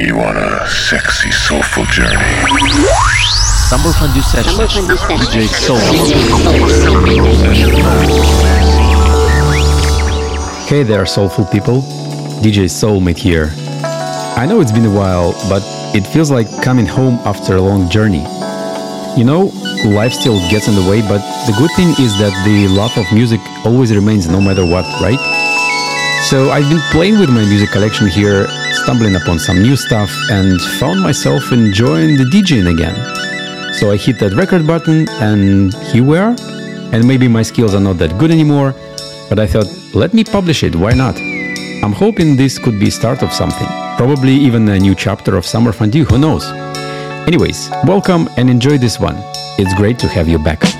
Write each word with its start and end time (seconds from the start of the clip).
you 0.00 0.18
on 0.20 0.36
a 0.36 0.66
sexy, 0.66 1.30
soulful 1.30 1.84
journey. 1.86 2.34
Summer 3.68 3.92
Fondue 3.92 4.22
Session. 4.22 4.66
DJ 5.20 5.46
Soul. 5.46 5.78
Hey 10.66 10.82
there, 10.82 11.04
soulful 11.04 11.44
people. 11.46 11.82
DJ 12.42 12.64
Soulmate 12.64 13.18
here. 13.18 13.52
I 14.36 14.46
know 14.48 14.60
it's 14.60 14.72
been 14.72 14.86
a 14.86 14.94
while, 14.94 15.32
but 15.48 15.62
it 15.94 16.06
feels 16.06 16.30
like 16.30 16.48
coming 16.62 16.86
home 16.86 17.18
after 17.26 17.56
a 17.56 17.60
long 17.60 17.90
journey. 17.90 18.24
You 19.18 19.24
know, 19.24 19.52
life 19.84 20.12
still 20.12 20.38
gets 20.50 20.68
in 20.68 20.74
the 20.74 20.88
way, 20.88 21.02
but 21.02 21.20
the 21.46 21.54
good 21.58 21.70
thing 21.76 21.88
is 22.04 22.16
that 22.18 22.32
the 22.44 22.68
love 22.68 22.96
of 22.96 23.04
music 23.12 23.40
always 23.64 23.94
remains 23.94 24.28
no 24.28 24.40
matter 24.40 24.64
what, 24.64 24.84
right? 25.02 25.18
So 26.22 26.50
I've 26.50 26.68
been 26.70 26.82
playing 26.92 27.18
with 27.18 27.28
my 27.28 27.44
music 27.44 27.70
collection 27.70 28.06
here, 28.06 28.46
stumbling 28.82 29.16
upon 29.16 29.38
some 29.38 29.62
new 29.62 29.76
stuff, 29.76 30.10
and 30.30 30.60
found 30.78 31.00
myself 31.00 31.52
enjoying 31.52 32.16
the 32.16 32.24
DJing 32.24 32.72
again. 32.72 32.94
So 33.74 33.90
I 33.90 33.96
hit 33.96 34.18
that 34.18 34.34
record 34.34 34.66
button, 34.66 35.08
and 35.20 35.74
here 35.92 36.04
we 36.04 36.18
are. 36.18 36.36
And 36.92 37.06
maybe 37.06 37.28
my 37.28 37.42
skills 37.42 37.74
are 37.74 37.80
not 37.80 37.98
that 37.98 38.18
good 38.18 38.30
anymore, 38.30 38.74
but 39.28 39.38
I 39.38 39.46
thought, 39.46 39.68
let 39.94 40.12
me 40.12 40.24
publish 40.24 40.62
it, 40.64 40.74
why 40.74 40.92
not? 40.92 41.16
I'm 41.84 41.92
hoping 41.92 42.36
this 42.36 42.58
could 42.58 42.78
be 42.80 42.90
start 42.90 43.22
of 43.22 43.32
something. 43.32 43.68
Probably 43.96 44.34
even 44.34 44.68
a 44.68 44.78
new 44.78 44.94
chapter 44.94 45.36
of 45.36 45.46
Summer 45.46 45.72
Fondue, 45.72 46.04
who 46.04 46.18
knows? 46.18 46.44
Anyways, 47.26 47.70
welcome 47.84 48.28
and 48.36 48.50
enjoy 48.50 48.76
this 48.78 48.98
one. 48.98 49.16
It's 49.58 49.74
great 49.74 49.98
to 50.00 50.08
have 50.08 50.28
you 50.28 50.38
back. 50.38 50.79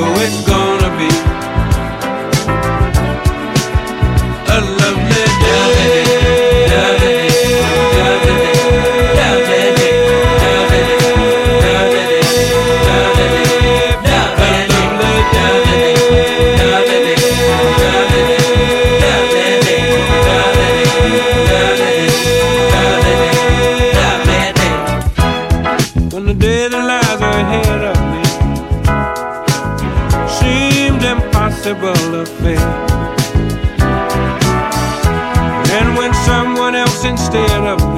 With 0.00 0.34
it. 0.34 0.39
someone 36.70 36.86
else 36.86 37.04
instead 37.04 37.66
of 37.66 37.89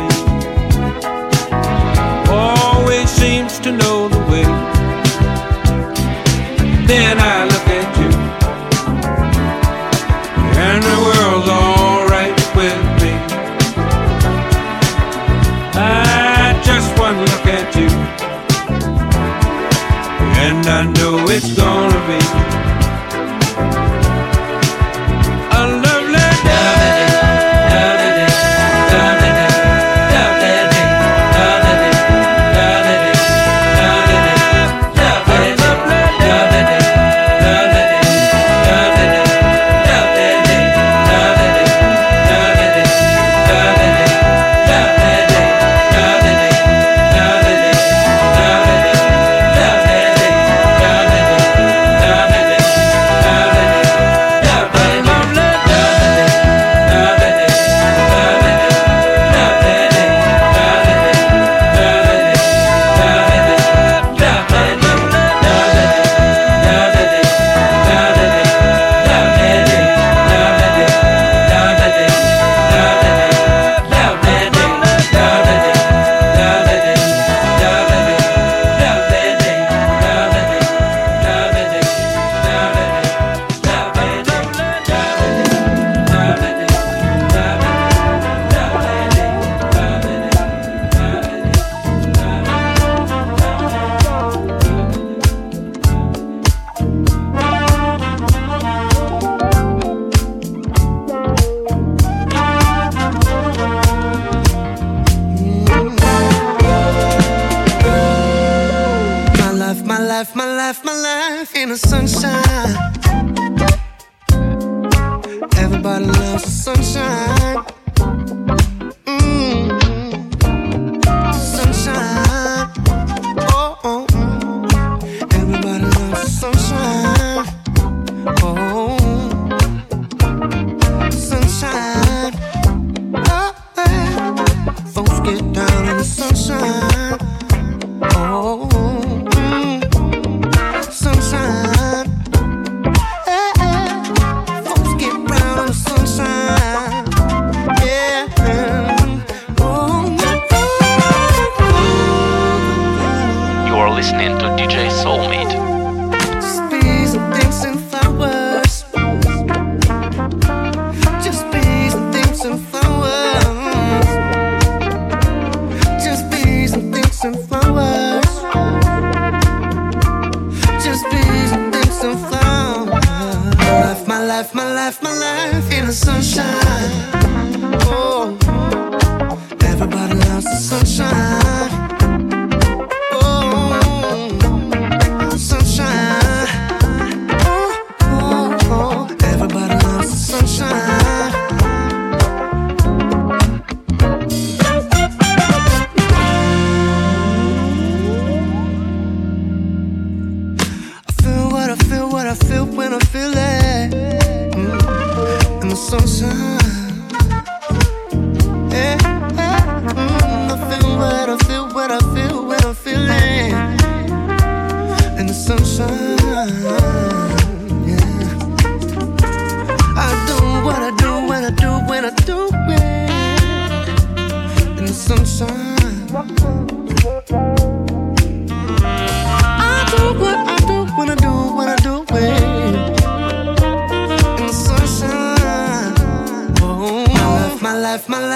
Love 116.19 116.43
the 116.43 116.51
sunshine. 116.51 117.72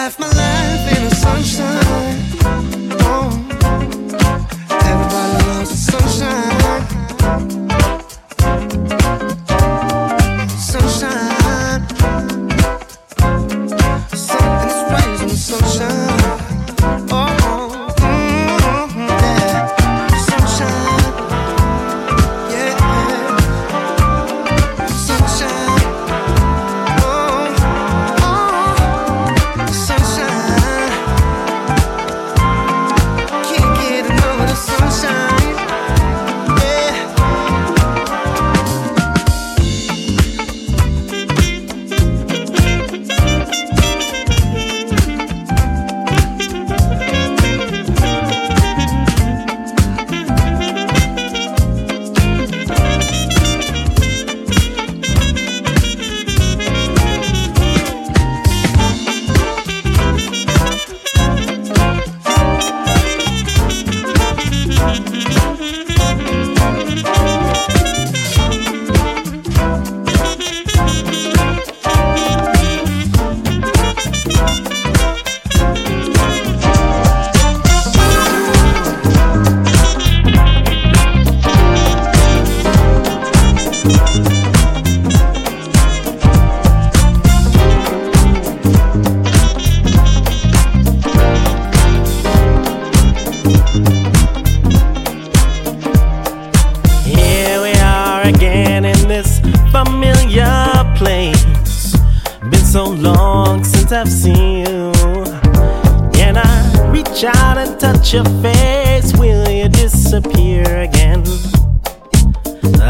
laugh, 0.07 0.21
my 0.21 0.36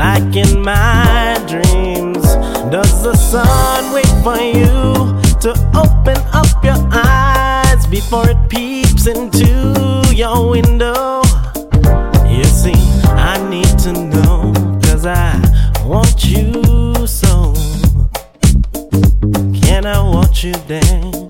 back 0.06 0.36
in 0.36 0.62
my 0.62 1.34
dreams. 1.48 2.22
Does 2.70 3.02
the 3.02 3.16
sun 3.16 3.92
wait 3.92 4.12
for 4.22 4.38
you 4.58 4.70
to 5.44 5.50
open 5.74 6.16
up 6.32 6.62
your 6.62 6.80
eyes 6.92 7.84
before 7.88 8.30
it 8.30 8.40
peeps 8.48 9.08
into 9.08 9.50
your 10.14 10.48
window? 10.48 11.22
You 12.28 12.44
see, 12.44 12.80
I 13.30 13.34
need 13.50 13.72
to 13.80 13.92
know, 13.92 14.52
cause 14.84 15.06
I 15.06 15.28
want 15.84 16.24
you 16.24 16.52
so. 17.04 17.52
Can 19.60 19.86
I 19.86 19.98
watch 20.14 20.44
you 20.44 20.54
dance? 20.68 21.25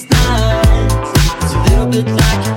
these 0.00 0.10
nights. 0.10 1.12
It's 1.42 1.54
a 1.54 1.62
little 1.70 1.86
bit 1.86 2.06
like 2.06 2.49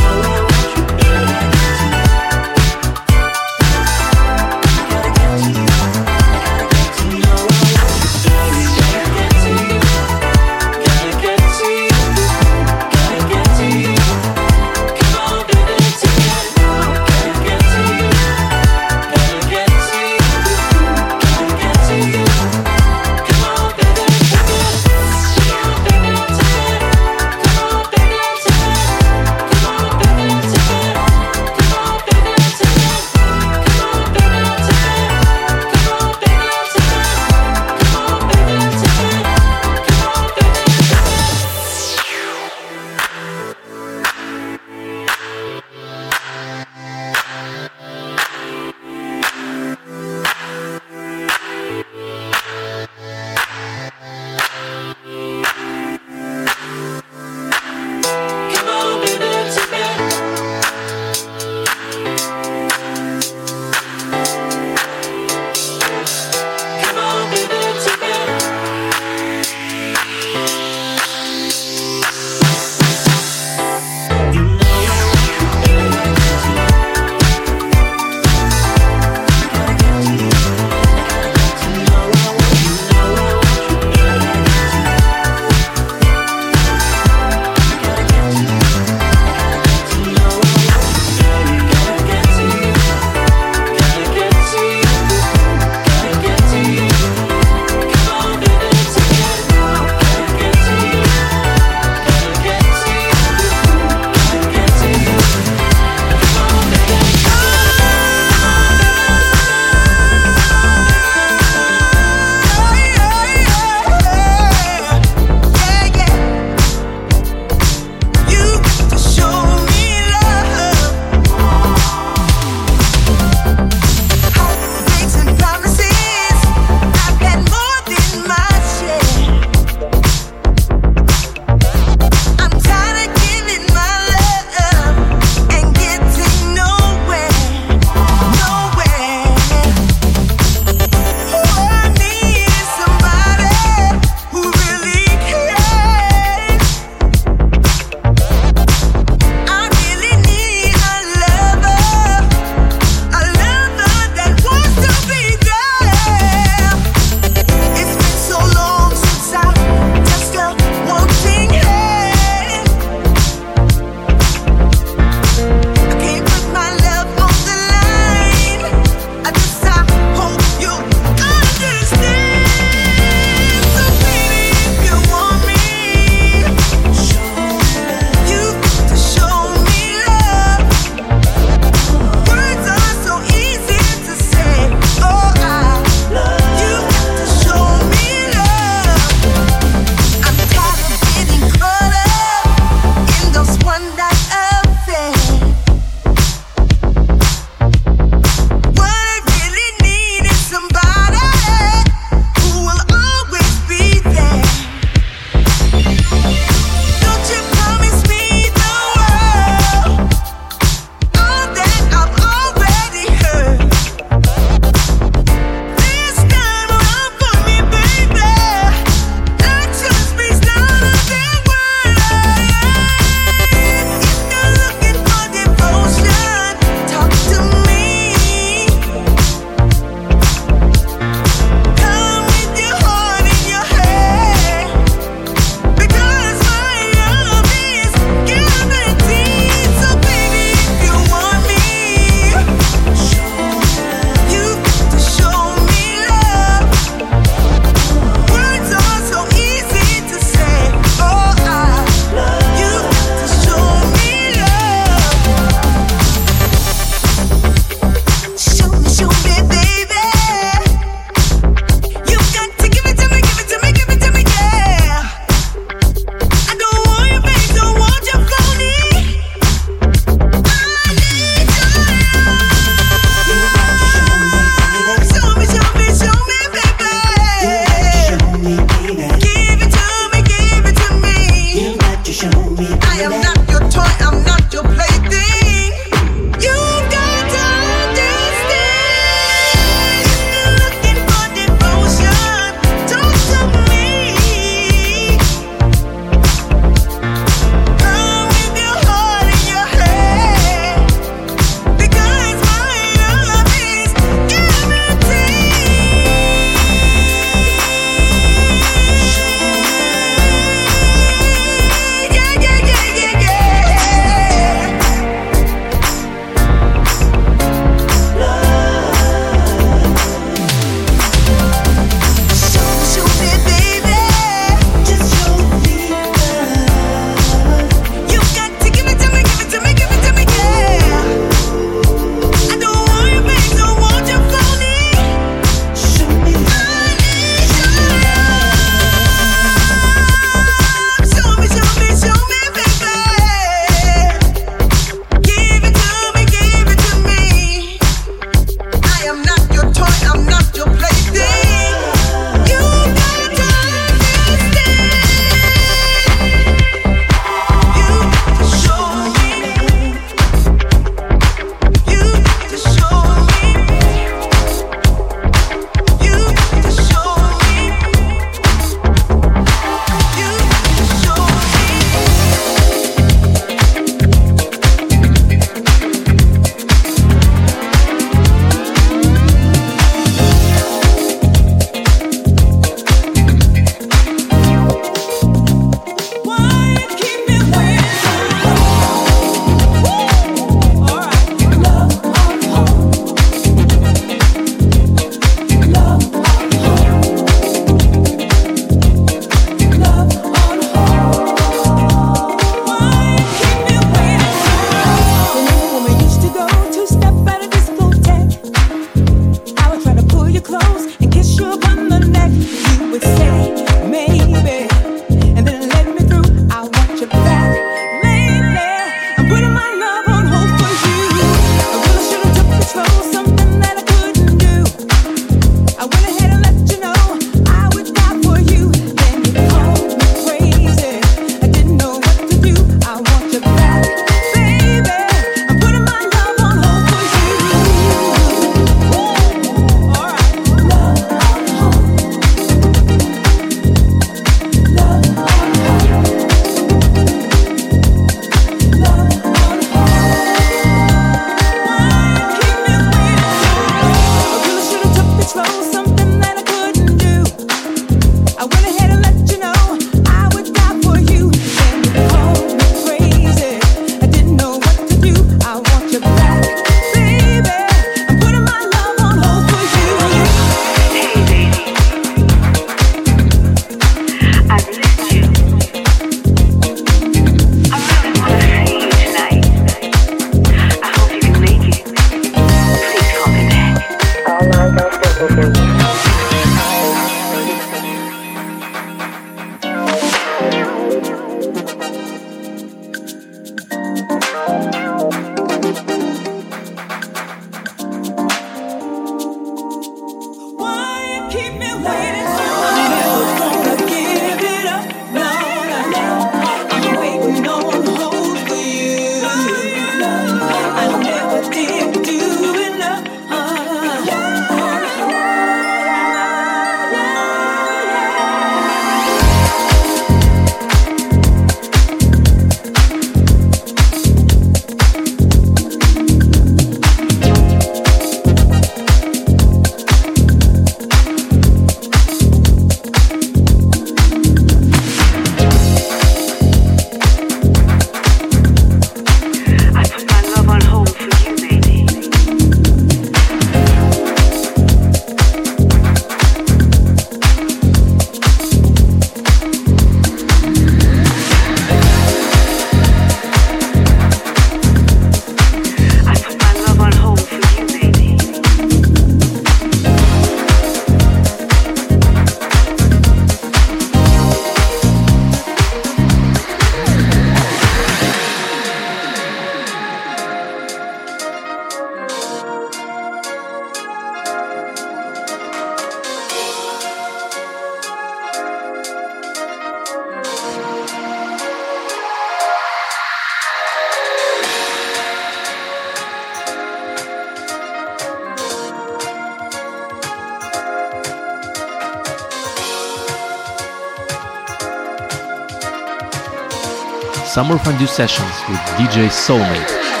Summer 597.33 597.57
Fondue 597.57 597.87
Sessions 597.87 598.43
with 598.49 598.59
DJ 598.75 599.07
Soulmate. 599.07 600.00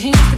Cause 0.00 0.29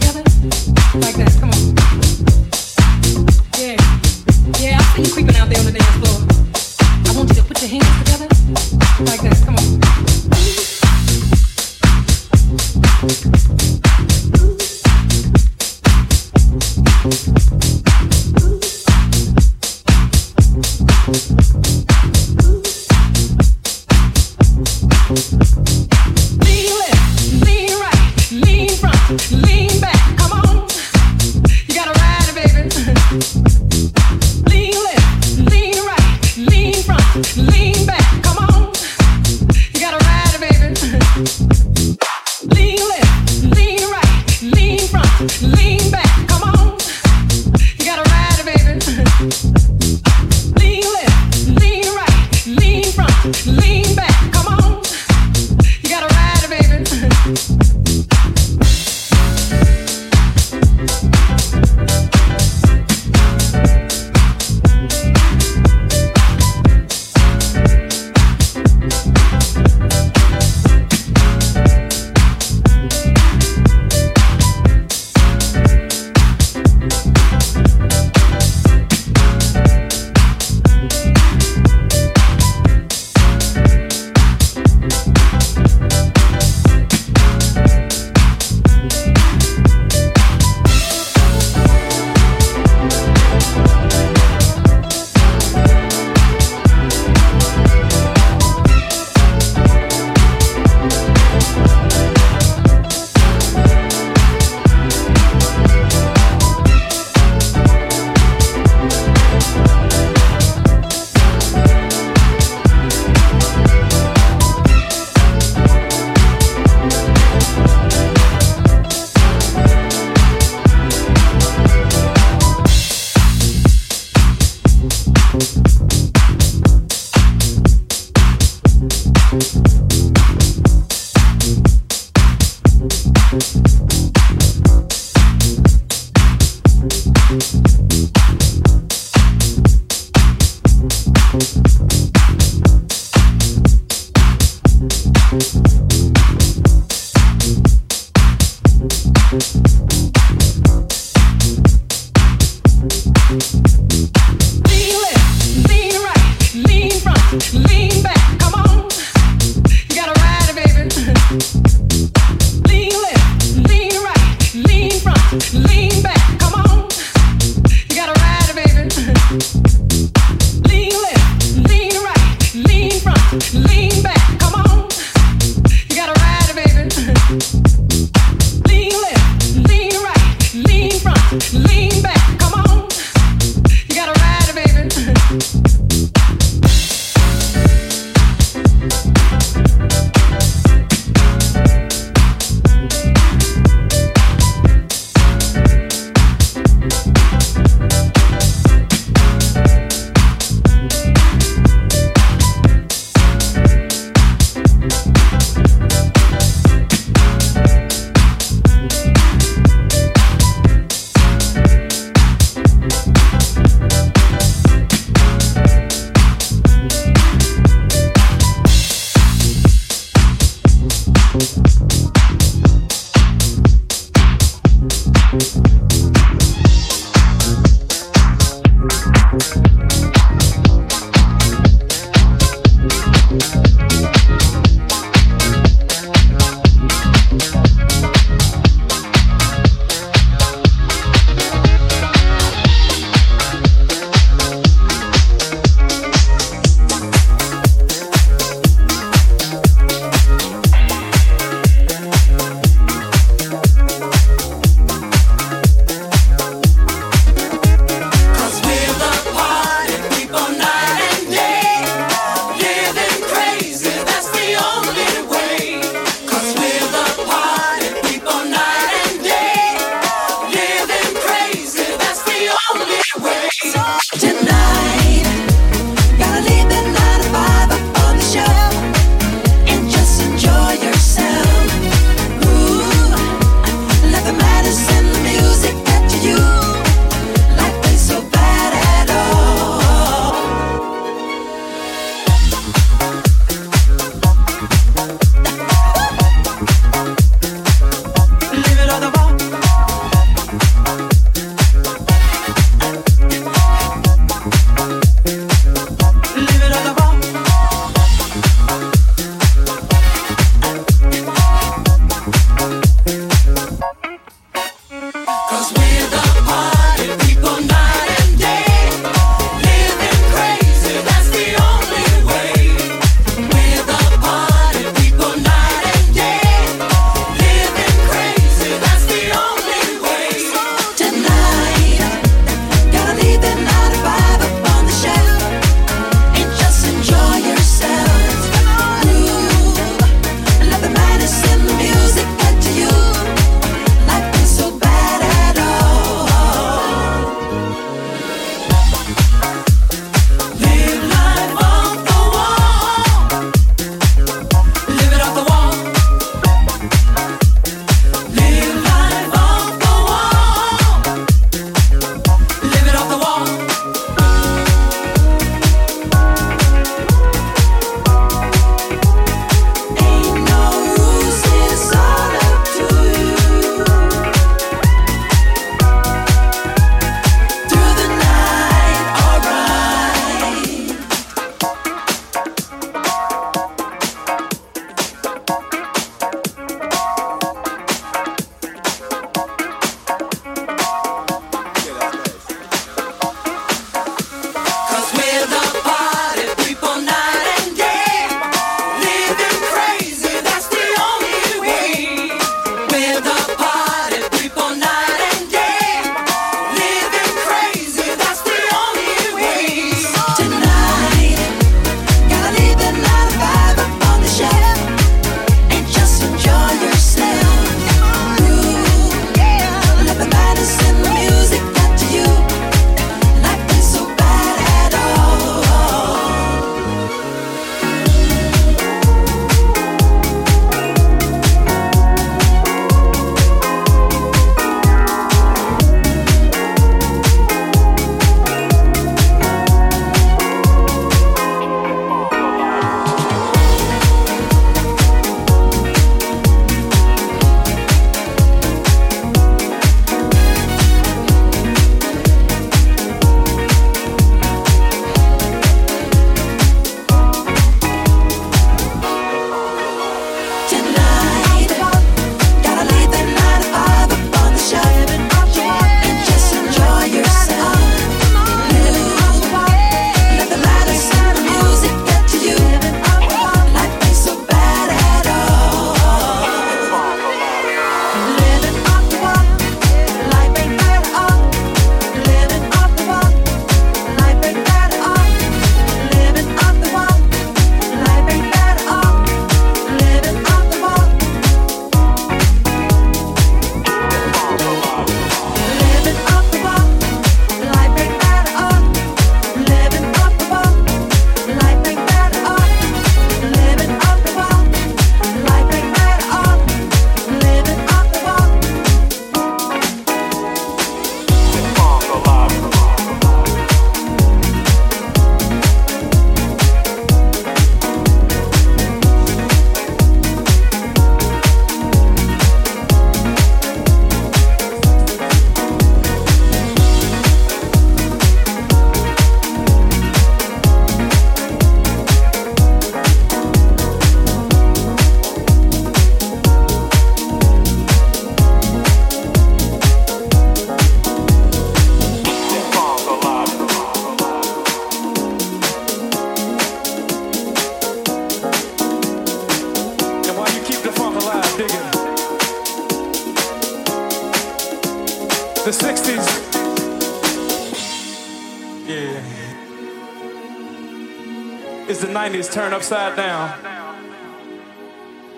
turned 562.53 562.73
upside 562.73 563.15
down. 563.15 563.57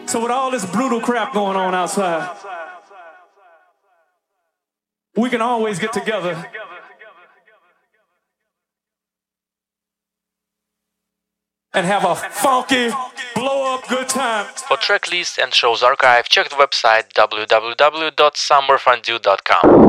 So, 0.07 0.21
with 0.21 0.31
all 0.31 0.51
this 0.51 0.65
brutal 0.65 0.99
crap 0.99 1.33
going 1.33 1.55
on 1.55 1.73
outside, 1.73 2.29
we 5.15 5.29
can 5.29 5.41
always 5.41 5.79
get 5.79 5.93
together. 5.93 6.45
And 11.73 11.85
have 11.85 12.03
a 12.05 12.15
funky, 12.15 12.89
blow 13.33 13.73
up 13.73 13.87
good 13.87 14.07
time. 14.07 14.45
For 14.67 14.77
track 14.77 15.09
list 15.11 15.39
and 15.39 15.51
shows 15.53 15.83
archive, 15.83 16.29
check 16.29 16.49
the 16.49 16.55
website 16.55 17.11
www.summerfondue.com. 17.13 19.84